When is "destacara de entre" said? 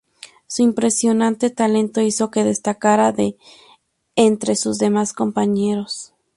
2.43-4.55